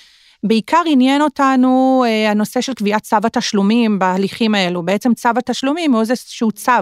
[0.45, 4.83] בעיקר עניין אותנו אה, הנושא של קביעת צו התשלומים בהליכים האלו.
[4.83, 6.73] בעצם צו התשלומים הוא איזשהו צו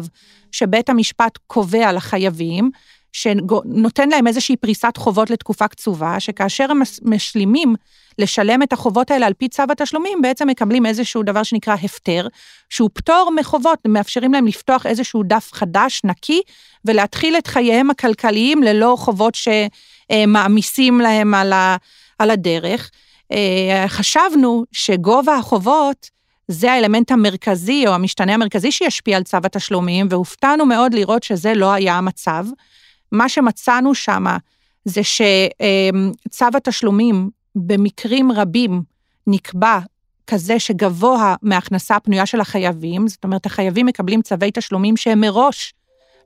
[0.52, 2.70] שבית המשפט קובע לחייבים,
[3.12, 7.74] שנותן להם איזושהי פריסת חובות לתקופה קצובה, שכאשר הם משלימים
[8.18, 12.28] לשלם את החובות האלה על פי צו התשלומים, בעצם מקבלים איזשהו דבר שנקרא הפטר,
[12.70, 16.40] שהוא פטור מחובות, מאפשרים להם לפתוח איזשהו דף חדש, נקי,
[16.84, 21.76] ולהתחיל את חייהם הכלכליים ללא חובות שמעמיסים להם על, ה,
[22.18, 22.90] על הדרך.
[23.32, 26.10] אה, חשבנו שגובה החובות,
[26.48, 31.72] זה האלמנט המרכזי או המשתנה המרכזי שישפיע על צו התשלומים, והופתענו מאוד לראות שזה לא
[31.72, 32.46] היה המצב.
[33.12, 34.24] מה שמצאנו שם
[34.84, 38.82] זה שצו התשלומים במקרים רבים
[39.26, 39.78] נקבע
[40.26, 45.74] כזה שגבוה מההכנסה הפנויה של החייבים, זאת אומרת, החייבים מקבלים צווי תשלומים שהם מראש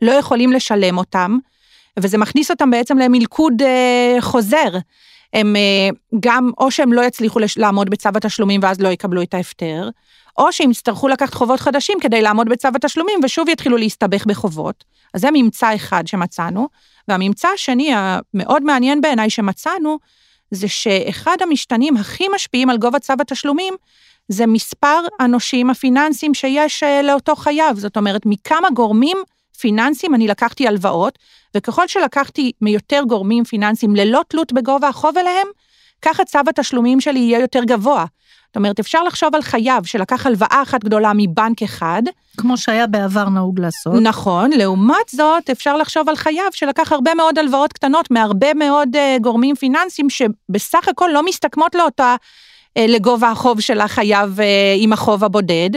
[0.02, 1.38] לא יכולים לשלם אותם,
[1.98, 4.78] וזה מכניס אותם בעצם למלכוד אה, חוזר.
[5.32, 5.88] הם אה,
[6.20, 9.88] גם, או שהם לא יצליחו לש, לעמוד בצו התשלומים ואז לא יקבלו את ההפטר,
[10.38, 14.84] או שהם יצטרכו לקחת חובות חדשים כדי לעמוד בצו התשלומים ושוב יתחילו להסתבך בחובות.
[15.14, 16.68] אז זה ממצא אחד שמצאנו.
[17.08, 19.98] והממצא השני המאוד מעניין בעיניי שמצאנו,
[20.50, 23.74] זה שאחד המשתנים הכי משפיעים על גובה צו התשלומים,
[24.28, 27.78] זה מספר הנושים הפיננסיים שיש אה, לאותו חייב.
[27.78, 29.16] זאת אומרת, מכמה גורמים
[29.58, 31.18] פיננסיים אני לקחתי הלוואות,
[31.54, 35.46] וככל שלקחתי מיותר גורמים פיננסיים ללא תלות בגובה החוב אליהם,
[36.02, 38.04] ככה צו התשלומים שלי יהיה יותר גבוה.
[38.56, 42.02] זאת אומרת, אפשר לחשוב על חייב שלקח הלוואה אחת גדולה מבנק אחד.
[42.36, 43.94] כמו שהיה בעבר נהוג לעשות.
[44.02, 49.22] נכון, לעומת זאת, אפשר לחשוב על חייב שלקח הרבה מאוד הלוואות קטנות מהרבה מאוד uh,
[49.22, 52.16] גורמים פיננסיים שבסך הכל לא מסתכמות לאותה,
[52.78, 54.42] uh, לגובה החוב של החייב uh,
[54.76, 55.70] עם החוב הבודד.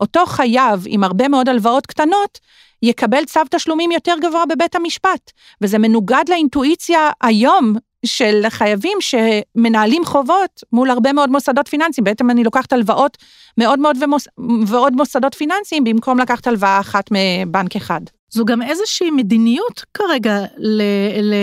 [0.00, 2.38] אותו חייב עם הרבה מאוד הלוואות קטנות,
[2.82, 5.30] יקבל צו תשלומים יותר גבוה בבית המשפט.
[5.60, 7.74] וזה מנוגד לאינטואיציה היום
[8.06, 12.04] של חייבים שמנהלים חובות מול הרבה מאוד מוסדות פיננסיים.
[12.04, 13.16] בעצם אני לוקחת הלוואות
[13.58, 14.28] מאוד מאוד ומוס...
[14.66, 18.00] ועוד מוסדות פיננסיים במקום לקחת הלוואה אחת מבנק אחד.
[18.30, 20.82] זו גם איזושהי מדיניות כרגע ל,
[21.22, 21.34] ל,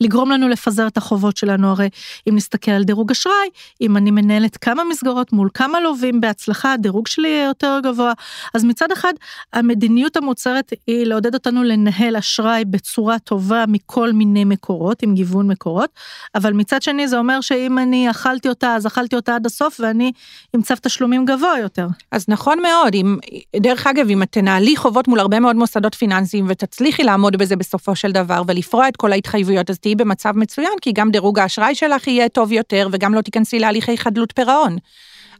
[0.00, 1.88] לגרום לנו לפזר את החובות שלנו, הרי
[2.28, 3.48] אם נסתכל על דירוג אשראי,
[3.80, 8.12] אם אני מנהלת כמה מסגרות מול כמה לווים בהצלחה, הדירוג שלי יהיה יותר גבוה.
[8.54, 9.12] אז מצד אחד,
[9.52, 15.90] המדיניות המוצרת היא לעודד אותנו לנהל אשראי בצורה טובה מכל מיני מקורות, עם גיוון מקורות,
[16.34, 20.12] אבל מצד שני זה אומר שאם אני אכלתי אותה, אז אכלתי אותה עד הסוף ואני
[20.54, 21.86] עם צו תשלומים גבוה יותר.
[22.12, 23.16] אז נכון מאוד, אם,
[23.56, 27.96] דרך אגב, אם את תנהלי חובות מול הרבה מאוד מוסדות פיננסיים, ותצליחי לעמוד בזה בסופו
[27.96, 32.06] של דבר ולפרוע את כל ההתחייבויות, אז תהיי במצב מצוין, כי גם דירוג האשראי שלך
[32.06, 34.76] יהיה טוב יותר וגם לא תיכנסי להליכי חדלות פירעון.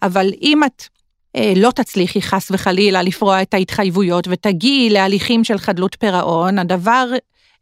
[0.02, 0.82] אבל אם את
[1.36, 7.08] אה, לא תצליחי חס וחלילה לפרוע את ההתחייבויות ותגיעי להליכים של חדלות פירעון, הדבר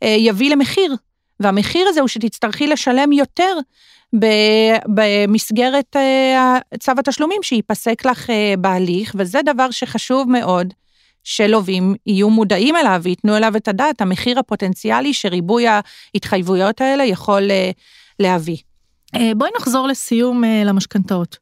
[0.02, 0.94] אה, יביא למחיר,
[1.40, 3.58] והמחיר הזה הוא שתצטרכי לשלם יותר
[4.86, 10.74] במסגרת אה, צו התשלומים שייפסק לך אה, בהליך, וזה דבר שחשוב מאוד.
[11.26, 15.64] שלווים יהיו מודעים אליו וייתנו אליו את הדעת, המחיר הפוטנציאלי שריבוי
[16.14, 17.70] ההתחייבויות האלה יכול אה,
[18.18, 18.56] להביא.
[19.14, 21.36] אה, בואי נחזור לסיום אה, למשכנתאות.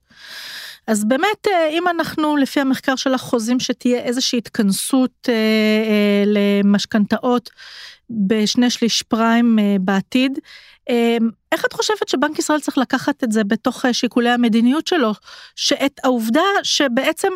[0.86, 5.28] אז באמת, אם אנחנו, לפי המחקר שלך, חוזים שתהיה איזושהי התכנסות
[6.26, 7.50] למשכנתאות
[8.10, 10.38] בשני שליש פריים אה, בעתיד,
[11.52, 15.12] איך את חושבת שבנק ישראל צריך לקחת את זה בתוך שיקולי המדיניות שלו,
[15.56, 17.28] שאת העובדה שבעצם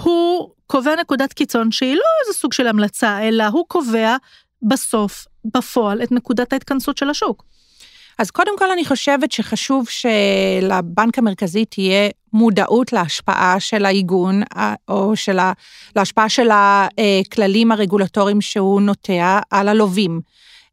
[0.00, 4.16] הוא קובע נקודת קיצון שהיא לא איזה סוג של המלצה, אלא הוא קובע
[4.62, 7.44] בסוף, בפועל, את נקודת ההתכנסות של השוק.
[8.18, 14.42] אז קודם כל אני חושבת שחשוב שלבנק המרכזי תהיה מודעות להשפעה של העיגון,
[14.88, 15.52] או של ה...
[15.96, 20.20] להשפעה של הכללים הרגולטוריים שהוא נוטע על הלווים.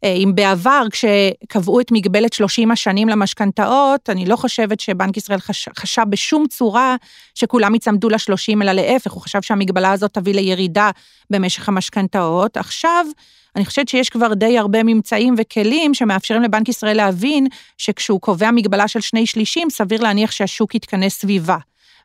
[0.03, 5.69] אה, אם בעבר, כשקבעו את מגבלת 30 השנים למשכנתאות, אני לא חושבת שבנק ישראל חש,
[5.77, 6.95] חשב בשום צורה
[7.35, 10.91] שכולם יצמדו ל-30, אלא להפך, הוא חשב שהמגבלה הזאת תביא לירידה
[11.29, 12.57] במשך המשכנתאות.
[12.57, 13.05] עכשיו,
[13.55, 18.88] אני חושבת שיש כבר די הרבה ממצאים וכלים שמאפשרים לבנק ישראל להבין שכשהוא קובע מגבלה
[18.88, 21.57] של שני שלישים, סביר להניח שהשוק יתכנס סביבה.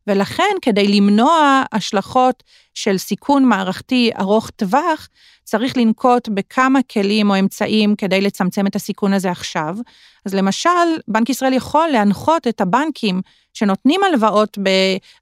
[0.06, 2.42] ולכן, כדי למנוע השלכות
[2.74, 5.08] של סיכון מערכתי ארוך טווח,
[5.44, 9.76] צריך לנקוט בכמה כלים או אמצעים כדי לצמצם את הסיכון הזה עכשיו.
[10.26, 10.70] אז למשל,
[11.08, 13.20] בנק ישראל יכול להנחות את הבנקים
[13.54, 14.58] שנותנים הלוואות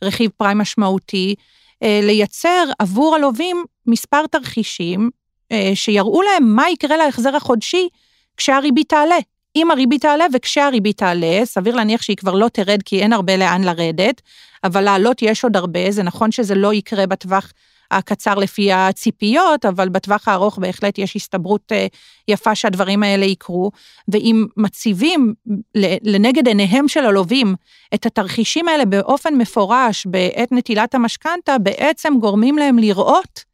[0.02, 1.35] ברכיב פריים משמעותי,
[1.82, 5.11] אה, לייצר עבור הלווים מספר תרחישים
[5.52, 7.88] אה, שיראו להם מה יקרה להחזר החודשי
[8.37, 9.18] כשהריבית תעלה.
[9.56, 13.64] אם הריבית תעלה וכשהריבית תעלה, סביר להניח שהיא כבר לא תרד כי אין הרבה לאן
[13.64, 14.22] לרדת,
[14.64, 17.52] אבל לעלות יש עוד הרבה, זה נכון שזה לא יקרה בטווח
[17.98, 21.87] הקצר לפי הציפיות, אבל בטווח הארוך בהחלט יש הסתברות אה,
[22.28, 23.70] יפה שהדברים האלה יקרו,
[24.09, 25.35] ואם מציבים
[26.05, 27.55] לנגד עיניהם של הלווים
[27.94, 33.44] את התרחישים האלה באופן מפורש בעת נטילת המשכנתה, בעצם גורמים להם לראות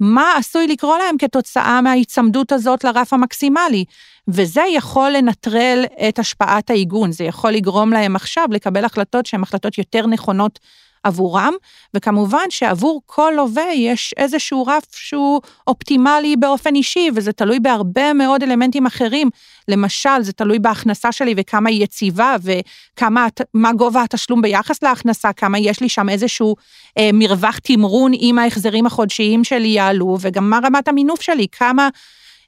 [0.00, 3.84] מה עשוי לקרוא להם כתוצאה מההיצמדות הזאת לרף המקסימלי.
[4.28, 9.78] וזה יכול לנטרל את השפעת העיגון, זה יכול לגרום להם עכשיו לקבל החלטות שהן החלטות
[9.78, 10.58] יותר נכונות
[11.06, 11.52] עבורם,
[11.94, 18.42] וכמובן שעבור כל לווה יש איזשהו רף שהוא אופטימלי באופן אישי, וזה תלוי בהרבה מאוד
[18.42, 19.30] אלמנטים אחרים.
[19.68, 25.58] למשל, זה תלוי בהכנסה שלי וכמה היא יציבה, וכמה, מה גובה התשלום ביחס להכנסה, כמה
[25.58, 26.56] יש לי שם איזשהו
[26.98, 31.88] אה, מרווח תמרון אם ההחזרים החודשיים שלי יעלו, וגם מה רמת המינוף שלי, כמה...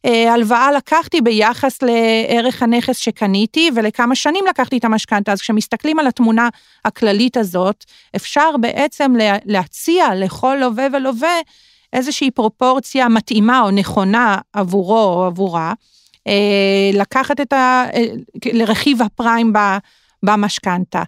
[0.07, 5.33] אה, הלוואה לקחתי ביחס לערך הנכס שקניתי ולכמה שנים לקחתי את המשכנתה.
[5.33, 6.49] אז כשמסתכלים על התמונה
[6.85, 7.85] הכללית הזאת,
[8.17, 11.37] אפשר בעצם להציע לכל לווה ולווה
[11.93, 15.73] איזושהי פרופורציה מתאימה או נכונה עבורו או עבורה,
[16.27, 17.85] אה, לקחת את ה...
[17.95, 18.05] אה,
[18.53, 19.53] לרכיב הפריים
[20.23, 21.03] במשכנתה.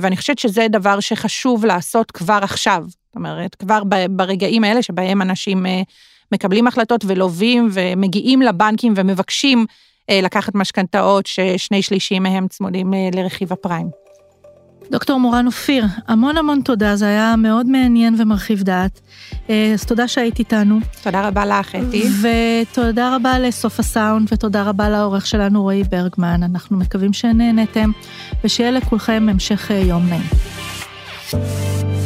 [0.00, 2.84] ואני חושבת שזה דבר שחשוב לעשות כבר עכשיו.
[2.88, 5.66] זאת אומרת, כבר ברגעים האלה שבהם אנשים
[6.32, 9.66] מקבלים החלטות ולווים ומגיעים לבנקים ומבקשים
[10.10, 13.90] אה, לקחת משכנתאות ששני שלישים מהם צמודים אה, לרכיב הפריים.
[14.90, 19.00] דוקטור מורן אופיר, המון המון תודה, זה היה מאוד מעניין ומרחיב דעת.
[19.50, 20.78] אה, אז תודה שהיית איתנו.
[21.02, 22.04] תודה רבה לך, אתי.
[22.22, 26.42] ותודה רבה לסוף הסאונד, ותודה רבה לעורך שלנו רועי ברגמן.
[26.42, 27.90] אנחנו מקווים שנהנתם,
[28.44, 31.99] ושיהיה לכולכם המשך יום נעים.